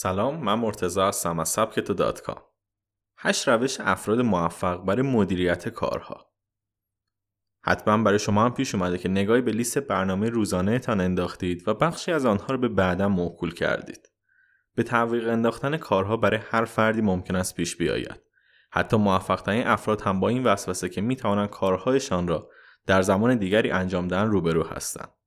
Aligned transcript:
سلام 0.00 0.44
من 0.44 0.54
مرتزا 0.54 1.08
هستم 1.08 1.38
از 1.38 1.48
سبکتو 1.48 1.94
دات 1.94 2.20
کام. 2.20 2.42
هشت 3.18 3.48
روش 3.48 3.80
افراد 3.80 4.20
موفق 4.20 4.76
برای 4.76 5.02
مدیریت 5.02 5.68
کارها. 5.68 6.32
حتما 7.64 8.02
برای 8.02 8.18
شما 8.18 8.44
هم 8.44 8.54
پیش 8.54 8.74
اومده 8.74 8.98
که 8.98 9.08
نگاهی 9.08 9.40
به 9.40 9.52
لیست 9.52 9.78
برنامه 9.78 10.28
روزانه 10.28 10.78
تان 10.78 11.00
انداختید 11.00 11.68
و 11.68 11.74
بخشی 11.74 12.12
از 12.12 12.26
آنها 12.26 12.46
رو 12.48 12.58
به 12.58 12.68
بعدا 12.68 13.08
موکول 13.08 13.54
کردید. 13.54 14.12
به 14.74 14.82
تعویق 14.82 15.28
انداختن 15.28 15.76
کارها 15.76 16.16
برای 16.16 16.40
هر 16.50 16.64
فردی 16.64 17.00
ممکن 17.00 17.36
است 17.36 17.54
پیش 17.54 17.76
بیاید. 17.76 18.20
حتی 18.72 18.96
موفق 18.96 19.42
افراد 19.48 20.00
هم 20.00 20.20
با 20.20 20.28
این 20.28 20.44
وسوسه 20.44 20.88
که 20.88 21.00
می‌توانند 21.00 21.50
کارهایشان 21.50 22.28
را 22.28 22.50
در 22.86 23.02
زمان 23.02 23.38
دیگری 23.38 23.70
انجام 23.70 24.08
دهند 24.08 24.32
روبرو 24.32 24.66
هستند. 24.66 25.17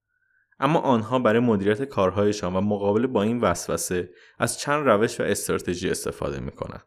اما 0.64 0.80
آنها 0.80 1.20
برای 1.20 1.40
مدیریت 1.40 1.84
کارهایشان 1.84 2.56
و 2.56 2.62
مقابله 2.62 3.08
با 3.08 3.24
این 3.24 3.40
وسوسه 3.40 4.10
از 4.40 4.60
چند 4.60 4.90
روش 4.90 5.20
و 5.20 5.24
استراتژی 5.24 5.90
استفاده 5.90 6.40
می‌کنند. 6.40 6.84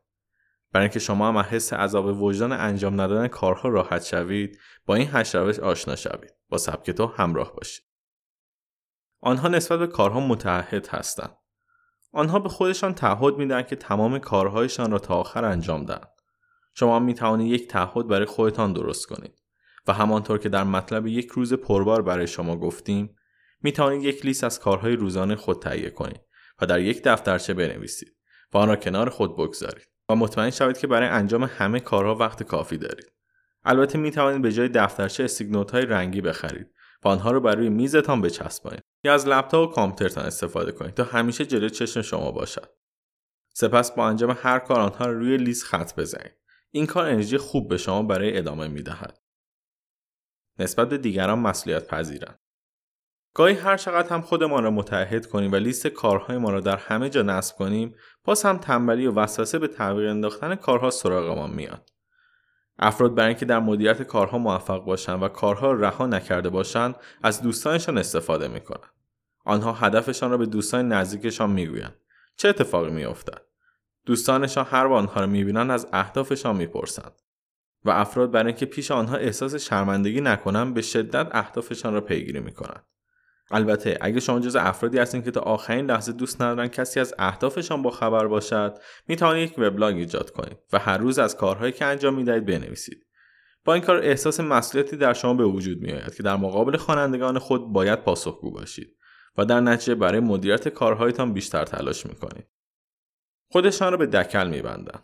برای 0.72 0.84
اینکه 0.84 0.98
شما 0.98 1.28
هم 1.28 1.38
حس 1.38 1.72
عذاب 1.72 2.22
وجدان 2.22 2.52
انجام 2.52 3.00
ندادن 3.00 3.28
کارها 3.28 3.68
راحت 3.68 4.04
شوید 4.04 4.58
با 4.86 4.94
این 4.94 5.08
هشت 5.12 5.34
روش 5.34 5.58
آشنا 5.58 5.96
شوید. 5.96 6.34
با 6.48 6.58
سبک 6.58 6.90
تو 6.90 7.06
همراه 7.06 7.54
باشید. 7.54 7.84
آنها 9.20 9.48
نسبت 9.48 9.78
به 9.78 9.86
کارها 9.86 10.20
متعهد 10.20 10.88
هستند. 10.88 11.36
آنها 12.12 12.38
به 12.38 12.48
خودشان 12.48 12.94
تعهد 12.94 13.36
میدن 13.36 13.62
که 13.62 13.76
تمام 13.76 14.18
کارهایشان 14.18 14.90
را 14.90 14.98
تا 14.98 15.14
آخر 15.14 15.44
انجام 15.44 15.84
دهند. 15.84 16.12
شما 16.74 16.98
می 16.98 17.14
توانید 17.14 17.52
یک 17.52 17.68
تعهد 17.68 18.08
برای 18.08 18.26
خودتان 18.26 18.72
درست 18.72 19.06
کنید. 19.06 19.42
و 19.86 19.92
همانطور 19.92 20.38
که 20.38 20.48
در 20.48 20.64
مطلب 20.64 21.06
یک 21.06 21.30
روز 21.30 21.54
پربار 21.54 22.02
برای 22.02 22.26
شما 22.26 22.56
گفتیم 22.56 23.16
می 23.64 23.72
توانید 23.72 24.04
یک 24.04 24.26
لیست 24.26 24.44
از 24.44 24.60
کارهای 24.60 24.96
روزانه 24.96 25.36
خود 25.36 25.62
تهیه 25.62 25.90
کنید 25.90 26.20
و 26.60 26.66
در 26.66 26.80
یک 26.80 27.02
دفترچه 27.04 27.54
بنویسید 27.54 28.16
و 28.52 28.58
آن 28.58 28.68
را 28.68 28.76
کنار 28.76 29.10
خود 29.10 29.36
بگذارید 29.36 29.88
و 30.08 30.16
مطمئن 30.16 30.50
شوید 30.50 30.78
که 30.78 30.86
برای 30.86 31.08
انجام 31.08 31.44
همه 31.44 31.80
کارها 31.80 32.14
وقت 32.14 32.42
کافی 32.42 32.78
دارید 32.78 33.12
البته 33.64 33.98
می 33.98 34.10
توانید 34.10 34.42
به 34.42 34.52
جای 34.52 34.68
دفترچه 34.68 35.24
استیگنوت 35.24 35.70
های 35.70 35.86
رنگی 35.86 36.20
بخرید 36.20 36.74
و 37.04 37.08
آنها 37.08 37.30
را 37.30 37.40
بر 37.40 37.54
روی 37.54 37.68
میزتان 37.68 38.22
بچسبانید 38.22 38.82
یا 39.04 39.14
از 39.14 39.26
لپتاپ 39.28 39.70
و 39.70 39.72
کامپیوترتان 39.72 40.24
استفاده 40.24 40.72
کنید 40.72 40.94
تا 40.94 41.04
همیشه 41.04 41.46
جلوی 41.46 41.70
چشم 41.70 42.02
شما 42.02 42.30
باشد 42.30 42.70
سپس 43.54 43.92
با 43.92 44.08
انجام 44.08 44.36
هر 44.40 44.58
کار 44.58 44.80
آنها 44.80 45.06
را 45.06 45.12
روی 45.12 45.36
لیست 45.36 45.64
خط 45.64 45.94
بزنید 45.98 46.32
این 46.70 46.86
کار 46.86 47.06
انرژی 47.06 47.38
خوب 47.38 47.68
به 47.68 47.76
شما 47.76 48.02
برای 48.02 48.38
ادامه 48.38 48.68
می 48.68 48.82
دهد. 48.82 49.18
نسبت 50.58 50.88
به 50.88 50.98
دیگران 50.98 51.38
مسئولیت 51.38 51.86
پذیرند. 51.86 52.43
گاهی 53.34 53.54
هر 53.54 53.76
چقدر 53.76 54.08
هم 54.08 54.20
خودمان 54.20 54.64
را 54.64 54.70
متحد 54.70 55.26
کنیم 55.26 55.52
و 55.52 55.56
لیست 55.56 55.86
کارهای 55.86 56.38
ما 56.38 56.50
را 56.50 56.60
در 56.60 56.76
همه 56.76 57.10
جا 57.10 57.22
نصب 57.22 57.56
کنیم 57.56 57.94
باز 58.24 58.42
هم 58.42 58.58
تنبلی 58.58 59.06
و 59.06 59.14
وسوسه 59.14 59.58
به 59.58 59.68
تغییر 59.68 60.08
انداختن 60.08 60.54
کارها 60.54 60.90
سراغمان 60.90 61.50
میاد. 61.50 61.90
افراد 62.78 63.14
برای 63.14 63.28
اینکه 63.28 63.46
در 63.46 63.58
مدیریت 63.58 64.02
کارها 64.02 64.38
موفق 64.38 64.84
باشند 64.84 65.22
و 65.22 65.28
کارها 65.28 65.72
را 65.72 65.80
رها 65.80 66.06
نکرده 66.06 66.48
باشند 66.48 66.96
از 67.22 67.42
دوستانشان 67.42 67.98
استفاده 67.98 68.48
می‌کنند. 68.48 68.90
آنها 69.44 69.72
هدفشان 69.72 70.30
را 70.30 70.36
به 70.36 70.46
دوستان 70.46 70.88
نزدیکشان 70.92 71.50
می‌گویند. 71.50 71.96
چه 72.36 72.48
اتفاقی 72.48 72.90
میافتد؟ 72.90 73.42
دوستانشان 74.06 74.66
هر 74.70 74.88
بار 74.88 74.98
آنها 74.98 75.20
را 75.20 75.26
می‌بینند 75.26 75.70
از 75.70 75.88
اهدافشان 75.92 76.56
می‌پرسند. 76.56 77.12
و 77.84 77.90
افراد 77.90 78.30
برای 78.30 78.46
اینکه 78.46 78.66
پیش 78.66 78.90
آنها 78.90 79.16
احساس 79.16 79.54
شرمندگی 79.54 80.20
نکنند 80.20 80.74
به 80.74 80.82
شدت 80.82 81.28
اهدافشان 81.32 81.94
را 81.94 82.00
پیگیری 82.00 82.40
می‌کنند. 82.40 82.84
البته 83.50 83.98
اگه 84.00 84.20
شما 84.20 84.40
جز 84.40 84.56
افرادی 84.56 84.98
هستین 84.98 85.22
که 85.22 85.30
تا 85.30 85.40
آخرین 85.40 85.86
لحظه 85.86 86.12
دوست 86.12 86.42
ندارن 86.42 86.68
کسی 86.68 87.00
از 87.00 87.14
اهدافشان 87.18 87.82
با 87.82 87.90
خبر 87.90 88.26
باشد 88.26 88.78
می 89.08 89.16
توانید 89.16 89.50
یک 89.50 89.58
وبلاگ 89.58 89.94
ایجاد 89.94 90.30
کنید 90.30 90.58
و 90.72 90.78
هر 90.78 90.98
روز 90.98 91.18
از 91.18 91.36
کارهایی 91.36 91.72
که 91.72 91.84
انجام 91.84 92.14
می‌دهید 92.14 92.46
بنویسید 92.46 93.06
با 93.64 93.74
این 93.74 93.82
کار 93.82 93.96
احساس 93.96 94.40
مسئولیتی 94.40 94.96
در 94.96 95.12
شما 95.12 95.34
به 95.34 95.44
وجود 95.44 95.78
می 95.82 95.92
آید 95.92 96.14
که 96.14 96.22
در 96.22 96.36
مقابل 96.36 96.76
خوانندگان 96.76 97.38
خود 97.38 97.72
باید 97.72 98.02
پاسخگو 98.02 98.50
باشید 98.50 98.96
و 99.38 99.44
در 99.44 99.60
نتیجه 99.60 99.94
برای 99.94 100.20
مدیریت 100.20 100.68
کارهایتان 100.68 101.32
بیشتر 101.32 101.64
تلاش 101.64 102.06
می 102.06 102.14
کنید. 102.14 102.46
خودشان 103.50 103.90
را 103.90 103.96
به 103.96 104.06
دکل 104.06 104.48
می 104.48 104.62
بندن. 104.62 105.00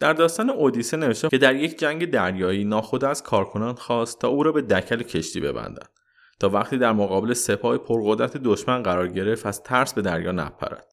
در 0.00 0.12
داستان 0.12 0.50
اودیسه 0.50 0.96
نوشته 0.96 1.28
که 1.28 1.38
در 1.38 1.56
یک 1.56 1.78
جنگ 1.78 2.10
دریایی 2.10 2.64
ناخود 2.64 3.04
از 3.04 3.22
کارکنان 3.22 3.74
خواست 3.74 4.18
تا 4.18 4.28
او 4.28 4.42
را 4.42 4.52
به 4.52 4.62
دکل 4.62 5.02
کشتی 5.02 5.40
ببندند 5.40 5.88
تا 6.42 6.48
وقتی 6.48 6.78
در 6.78 6.92
مقابل 6.92 7.32
سپاه 7.32 7.78
پرقدرت 7.78 8.36
دشمن 8.36 8.82
قرار 8.82 9.08
گرفت 9.08 9.46
از 9.46 9.62
ترس 9.62 9.94
به 9.94 10.02
دریا 10.02 10.32
نپرد 10.32 10.92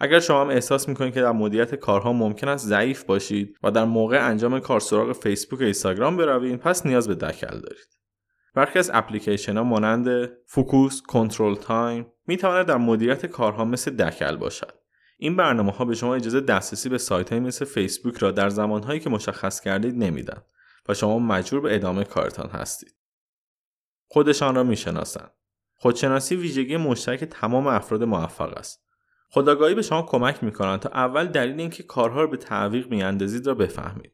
اگر 0.00 0.20
شما 0.20 0.40
هم 0.40 0.48
احساس 0.48 0.88
می‌کنید 0.88 1.14
که 1.14 1.20
در 1.20 1.32
مدیریت 1.32 1.74
کارها 1.74 2.12
ممکن 2.12 2.48
است 2.48 2.66
ضعیف 2.66 3.04
باشید 3.04 3.56
و 3.62 3.70
در 3.70 3.84
موقع 3.84 4.28
انجام 4.28 4.60
کار 4.60 4.80
سراغ 4.80 5.12
فیسبوک 5.12 5.60
و 5.60 5.62
اینستاگرام 5.62 6.16
بروید 6.16 6.60
پس 6.60 6.86
نیاز 6.86 7.08
به 7.08 7.14
دکل 7.14 7.60
دارید 7.60 7.98
برخی 8.54 8.78
از 8.78 8.90
اپلیکیشن 8.94 9.56
ها 9.56 9.64
مانند 9.64 10.30
Focus، 10.46 11.02
Control 11.02 11.54
Time 11.54 12.06
می 12.26 12.36
تواند 12.36 12.66
در 12.66 12.76
مدیریت 12.76 13.26
کارها 13.26 13.64
مثل 13.64 13.90
دکل 13.90 14.36
باشد. 14.36 14.74
این 15.18 15.36
برنامه 15.36 15.72
ها 15.72 15.84
به 15.84 15.94
شما 15.94 16.14
اجازه 16.14 16.40
دسترسی 16.40 16.88
به 16.88 16.98
سایت 16.98 17.30
های 17.30 17.40
مثل 17.40 17.64
فیسبوک 17.64 18.16
را 18.16 18.30
در 18.30 18.48
زمان 18.48 18.82
هایی 18.82 19.00
که 19.00 19.10
مشخص 19.10 19.60
کردید 19.60 19.96
نمیدن 19.96 20.42
و 20.88 20.94
شما 20.94 21.18
مجبور 21.18 21.60
به 21.60 21.74
ادامه 21.74 22.04
کارتان 22.04 22.50
هستید. 22.50 23.01
خودشان 24.12 24.54
را 24.54 24.62
می‌شناسند. 24.62 25.30
خودشناسی 25.74 26.36
ویژگی 26.36 26.76
مشترک 26.76 27.24
تمام 27.24 27.66
افراد 27.66 28.04
موفق 28.04 28.58
است. 28.58 28.86
خودآگاهی 29.30 29.74
به 29.74 29.82
شما 29.82 30.02
کمک 30.02 30.44
می‌کنند 30.44 30.80
تا 30.80 30.88
اول 30.88 31.26
دلیل 31.26 31.60
اینکه 31.60 31.82
کارها 31.82 32.20
را 32.20 32.26
به 32.26 32.36
تعویق 32.36 32.90
میاندازید 32.90 33.46
را 33.46 33.54
بفهمید. 33.54 34.12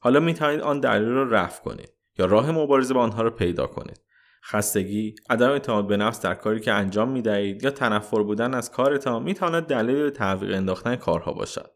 حالا 0.00 0.20
می 0.20 0.34
توانید 0.34 0.60
آن 0.60 0.80
دلیل 0.80 1.08
را 1.08 1.22
رفع 1.22 1.62
کنید 1.62 1.92
یا 2.18 2.26
راه 2.26 2.50
مبارزه 2.50 2.94
با 2.94 3.00
آنها 3.00 3.22
را 3.22 3.30
پیدا 3.30 3.66
کنید. 3.66 4.00
خستگی 4.44 5.14
عدم 5.30 5.50
اعتماد 5.50 5.86
به 5.86 5.96
نفس 5.96 6.20
در 6.20 6.34
کاری 6.34 6.60
که 6.60 6.72
انجام 6.72 7.08
می 7.10 7.22
دهید 7.22 7.64
یا 7.64 7.70
تنفر 7.70 8.22
بودن 8.22 8.54
از 8.54 8.70
کارتان 8.70 9.22
می 9.22 9.34
تواند 9.34 9.66
دلیل 9.66 10.02
به 10.02 10.10
تعویق 10.10 10.56
انداختن 10.56 10.96
کارها 10.96 11.32
باشد. 11.32 11.70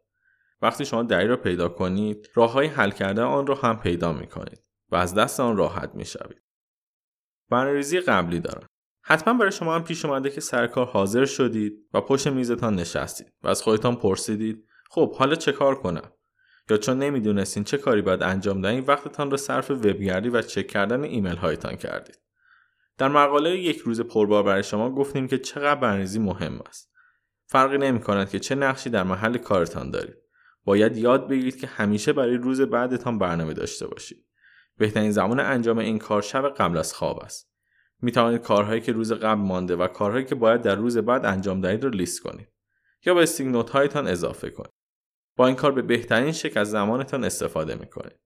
وقتی 0.63 0.85
شما 0.85 1.03
دلیل 1.03 1.29
را 1.29 1.37
پیدا 1.37 1.69
کنید 1.69 2.31
راه 2.35 2.53
های 2.53 2.67
حل 2.67 2.91
کردن 2.91 3.23
آن 3.23 3.47
را 3.47 3.55
هم 3.55 3.81
پیدا 3.81 4.13
می 4.13 4.27
کنید 4.27 4.63
و 4.91 4.97
از 4.97 5.15
دست 5.15 5.41
آن 5.41 5.57
راحت 5.57 5.95
می 5.95 6.05
شوید. 6.05 6.50
برنامه‌ریزی 7.51 8.01
قبلی 8.01 8.41
دارم. 8.41 8.67
حتما 9.03 9.35
برای 9.35 9.53
شما 9.53 9.75
هم 9.75 9.85
پیش 9.85 10.05
اومده 10.05 10.31
که 10.31 10.41
سر 10.41 10.67
کار 10.67 10.87
حاضر 10.87 11.25
شدید 11.25 11.89
و 11.95 12.01
پشت 12.01 12.27
میزتان 12.27 12.75
نشستید 12.75 13.33
و 13.43 13.49
از 13.49 13.63
خودتان 13.63 13.97
پرسیدید 13.97 14.65
خب 14.91 15.15
حالا 15.15 15.35
چه 15.35 15.53
کار 15.53 15.75
کنم؟ 15.75 16.13
یا 16.71 16.77
چون 16.77 16.99
نمی‌دونستین 16.99 17.65
چه 17.65 17.79
کاری 17.79 18.03
باید 18.03 18.23
انجام 18.23 18.61
دهید 18.61 18.89
وقتتان 18.89 19.31
را 19.31 19.37
صرف 19.37 19.71
وبگردی 19.71 20.29
و 20.29 20.43
چک 20.43 20.67
کردن 20.67 21.05
ایمیل 21.05 21.37
هایتان 21.37 21.77
کردید. 21.77 22.19
در 22.99 23.09
مقاله 23.09 23.51
یک 23.51 23.79
روز 23.79 24.01
پربار 24.01 24.43
برای 24.43 24.63
شما 24.63 24.91
گفتیم 24.91 25.29
که 25.29 25.39
چقدر 25.39 25.81
برنامه‌ریزی 25.81 26.19
مهم 26.19 26.61
است. 26.69 26.91
فرقی 27.47 27.79
نمی 27.79 28.01
کند 28.01 28.31
که 28.31 28.39
چه 28.39 28.55
نقشی 28.55 28.91
در 28.91 29.03
محل 29.03 29.39
کارتان 29.39 29.91
دارید. 29.91 30.17
باید 30.65 30.97
یاد 30.97 31.29
بگیرید 31.29 31.61
که 31.61 31.67
همیشه 31.67 32.13
برای 32.13 32.37
روز 32.37 32.61
بعدتان 32.61 33.19
برنامه 33.19 33.55
داشته 33.55 33.87
باشید. 33.87 34.27
بهترین 34.81 35.11
زمان 35.11 35.41
انجام 35.41 35.79
این 35.79 35.99
کار 35.99 36.23
شب 36.23 36.49
قبل 36.49 36.79
از 36.79 36.95
خواب 36.95 37.19
است. 37.21 37.51
می 38.03 38.13
توانید 38.13 38.43
کارهایی 38.43 38.81
که 38.81 38.93
روز 38.93 39.13
قبل 39.13 39.41
مانده 39.41 39.77
و 39.77 39.87
کارهایی 39.87 40.25
که 40.25 40.35
باید 40.35 40.63
در 40.63 40.75
روز 40.75 40.99
بعد 40.99 41.27
انجام 41.27 41.61
دهید 41.61 41.85
رو 41.85 41.91
لیست 41.91 42.21
کنید 42.21 42.49
یا 43.07 43.15
به 43.15 43.23
sticky 43.23 43.53
note 43.53 43.71
هایتان 43.71 44.09
اضافه 44.09 44.51
کنید. 44.51 44.73
با 45.37 45.47
این 45.47 45.57
کار 45.57 45.73
به 45.73 45.83
بهترین 45.83 46.33
شکل 46.33 46.61
از 46.61 46.71
زمانتان 46.71 47.25
استفاده 47.25 47.75
می 47.75 47.87
کنید 47.87 48.19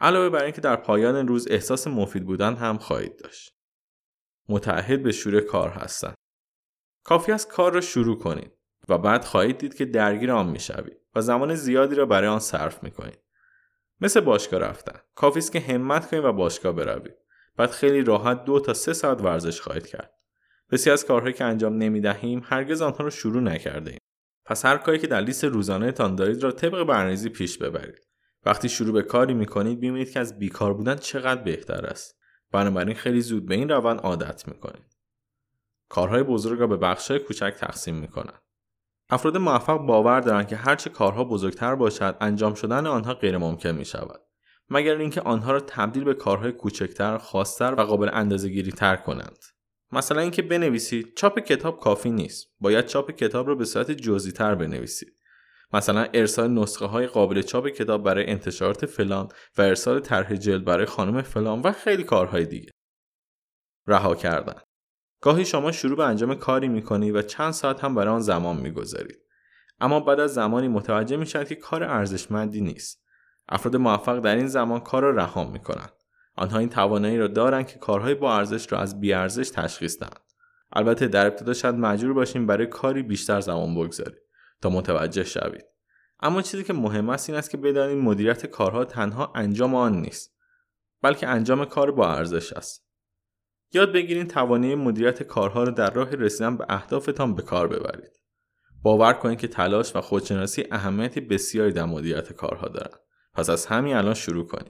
علاوه 0.00 0.28
بر 0.28 0.44
اینکه 0.44 0.60
در 0.60 0.76
پایان 0.76 1.28
روز 1.28 1.48
احساس 1.50 1.86
مفید 1.86 2.26
بودن 2.26 2.54
هم 2.54 2.78
خواهید 2.78 3.16
داشت. 3.16 3.56
متعهد 4.48 5.02
به 5.02 5.12
شروع 5.12 5.40
کار 5.40 5.70
هستند. 5.70 6.14
کافی 7.04 7.32
است 7.32 7.48
کار 7.48 7.72
را 7.72 7.80
شروع 7.80 8.18
کنید 8.18 8.52
و 8.88 8.98
بعد 8.98 9.24
خواهید 9.24 9.58
دید 9.58 9.74
که 9.74 9.84
درگیر 9.84 10.32
آن 10.32 10.48
می‌شوید 10.48 11.00
و 11.14 11.20
زمان 11.20 11.54
زیادی 11.54 11.94
را 11.94 12.06
برای 12.06 12.28
آن 12.28 12.38
صرف 12.38 12.82
می 12.82 12.90
کنید. 12.90 13.25
مثل 14.00 14.20
باشگاه 14.20 14.60
رفتن. 14.60 15.00
کافی 15.14 15.38
است 15.38 15.52
که 15.52 15.60
همت 15.60 16.10
کنید 16.10 16.24
و 16.24 16.32
باشگاه 16.32 16.72
بروید 16.72 17.14
بعد 17.56 17.70
خیلی 17.70 18.02
راحت 18.02 18.44
دو 18.44 18.60
تا 18.60 18.74
سه 18.74 18.92
ساعت 18.92 19.22
ورزش 19.22 19.60
خواهید 19.60 19.86
کرد. 19.86 20.12
بسیار 20.70 20.92
از 20.92 21.06
کارهایی 21.06 21.34
که 21.34 21.44
انجام 21.44 21.76
نمی 21.76 22.00
دهیم 22.00 22.42
هرگز 22.44 22.82
آنها 22.82 23.04
را 23.04 23.10
شروع 23.10 23.42
نکرده 23.42 23.90
ایم. 23.90 24.00
پس 24.44 24.66
هر 24.66 24.76
کاری 24.76 24.98
که 24.98 25.06
در 25.06 25.20
لیست 25.20 25.44
روزانه 25.44 25.92
تان 25.92 26.14
دارید 26.14 26.42
را 26.42 26.52
طبق 26.52 26.84
برنامه‌ریزی 26.84 27.28
پیش 27.28 27.58
ببرید. 27.58 28.06
وقتی 28.46 28.68
شروع 28.68 28.92
به 28.92 29.02
کاری 29.02 29.34
می 29.34 29.46
کنید 29.46 29.78
ببینید 29.78 30.10
که 30.10 30.20
از 30.20 30.38
بیکار 30.38 30.74
بودن 30.74 30.96
چقدر 30.96 31.42
بهتر 31.42 31.86
است. 31.86 32.16
بنابراین 32.52 32.94
خیلی 32.94 33.20
زود 33.20 33.46
به 33.46 33.54
این 33.54 33.68
روند 33.68 34.00
عادت 34.00 34.48
می 34.48 34.54
کنید 34.54 34.96
کارهای 35.88 36.22
بزرگ 36.22 36.60
را 36.60 36.66
به 36.66 36.76
بخشهای 36.76 37.18
کوچک 37.18 37.54
تقسیم 37.58 37.94
می 37.94 38.08
کنند 38.08 38.42
افراد 39.10 39.36
موفق 39.36 39.78
باور 39.78 40.20
دارند 40.20 40.48
که 40.48 40.56
هرچه 40.56 40.90
کارها 40.90 41.24
بزرگتر 41.24 41.74
باشد 41.74 42.16
انجام 42.20 42.54
شدن 42.54 42.86
آنها 42.86 43.14
غیر 43.14 43.38
ممکن 43.38 43.70
می 43.70 43.84
شود 43.84 44.20
مگر 44.70 44.96
اینکه 44.96 45.20
آنها 45.20 45.52
را 45.52 45.60
تبدیل 45.60 46.04
به 46.04 46.14
کارهای 46.14 46.52
کوچکتر، 46.52 47.18
خاصتر 47.18 47.74
و 47.74 47.80
قابل 47.80 48.10
اندازه 48.12 48.48
گیری 48.48 48.72
تر 48.72 48.96
کنند. 48.96 49.38
مثلا 49.92 50.20
اینکه 50.20 50.42
بنویسید 50.42 51.14
چاپ 51.16 51.38
کتاب 51.38 51.80
کافی 51.80 52.10
نیست. 52.10 52.46
باید 52.60 52.86
چاپ 52.86 53.10
کتاب 53.10 53.46
رو 53.46 53.56
به 53.56 53.64
صورت 53.64 53.90
جزئی 53.90 54.32
تر 54.32 54.54
بنویسید. 54.54 55.16
مثلا 55.72 56.06
ارسال 56.14 56.50
نسخه 56.50 56.86
های 56.86 57.06
قابل 57.06 57.42
چاپ 57.42 57.68
کتاب 57.68 58.02
برای 58.02 58.26
انتشارات 58.26 58.86
فلان 58.86 59.28
و 59.58 59.62
ارسال 59.62 60.00
طرح 60.00 60.34
جلد 60.34 60.64
برای 60.64 60.86
خانم 60.86 61.22
فلان 61.22 61.60
و 61.60 61.72
خیلی 61.72 62.04
کارهای 62.04 62.44
دیگه. 62.44 62.70
رها 63.86 64.14
کردن. 64.14 64.60
گاهی 65.26 65.44
شما 65.44 65.72
شروع 65.72 65.96
به 65.96 66.04
انجام 66.04 66.34
کاری 66.34 66.68
می‌کنید 66.68 67.14
و 67.14 67.22
چند 67.22 67.50
ساعت 67.50 67.84
هم 67.84 67.94
برای 67.94 68.14
آن 68.14 68.20
زمان 68.20 68.56
می‌گذارید 68.56 69.18
اما 69.80 70.00
بعد 70.00 70.20
از 70.20 70.34
زمانی 70.34 70.68
متوجه 70.68 71.16
می‌شوید 71.16 71.48
که 71.48 71.54
کار 71.54 71.84
ارزشمندی 71.84 72.60
نیست. 72.60 73.04
افراد 73.48 73.76
موفق 73.76 74.18
در 74.18 74.36
این 74.36 74.46
زمان 74.46 74.80
کار 74.80 75.02
را 75.02 75.10
رها 75.10 75.44
می‌کنند. 75.44 75.92
آنها 76.36 76.58
این 76.58 76.68
توانایی 76.68 77.18
را 77.18 77.26
دارند 77.26 77.66
که 77.66 77.78
کارهای 77.78 78.14
با 78.14 78.36
ارزش 78.36 78.72
را 78.72 78.78
از 78.78 79.00
بیارزش 79.00 79.50
تشخیص 79.50 79.98
دهند. 79.98 80.20
البته 80.72 81.08
در 81.08 81.26
ابتدا 81.26 81.52
شاید 81.52 81.74
مجبور 81.74 82.12
باشیم 82.12 82.46
برای 82.46 82.66
کاری 82.66 83.02
بیشتر 83.02 83.40
زمان 83.40 83.74
بگذارید 83.74 84.22
تا 84.62 84.70
متوجه 84.70 85.24
شوید. 85.24 85.64
اما 86.20 86.42
چیزی 86.42 86.64
که 86.64 86.72
مهم 86.72 87.08
است 87.08 87.30
این 87.30 87.38
است 87.38 87.50
که 87.50 87.56
بدانید 87.56 87.98
مدیریت 87.98 88.46
کارها 88.46 88.84
تنها 88.84 89.32
انجام 89.34 89.74
آن 89.74 90.00
نیست 90.00 90.36
بلکه 91.02 91.28
انجام 91.28 91.64
کار 91.64 91.90
با 91.90 92.12
ارزش 92.12 92.52
است. 92.52 92.85
یاد 93.76 93.92
بگیرید 93.92 94.28
توانایی 94.30 94.74
مدیریت 94.74 95.22
کارها 95.22 95.62
را 95.62 95.70
در 95.70 95.90
راه 95.90 96.10
رسیدن 96.10 96.56
به 96.56 96.66
اهدافتان 96.68 97.34
به 97.34 97.42
کار 97.42 97.68
ببرید. 97.68 98.10
باور 98.82 99.12
کنید 99.12 99.38
که 99.38 99.48
تلاش 99.48 99.96
و 99.96 100.00
خودشناسی 100.00 100.64
اهمیتی 100.70 101.20
بسیاری 101.20 101.72
در 101.72 101.84
مدیریت 101.84 102.32
کارها 102.32 102.68
دارند 102.68 103.00
پس 103.34 103.50
از 103.50 103.66
همین 103.66 103.96
الان 103.96 104.14
شروع 104.14 104.46
کنید. 104.46 104.64